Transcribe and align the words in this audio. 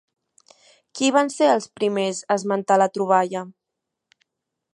Qui 0.99 1.09
van 1.17 1.29
ser 1.35 1.51
els 1.57 1.69
primers 1.81 2.23
a 2.31 2.39
esmentar 2.41 2.79
la 2.85 2.91
troballa? 2.97 3.45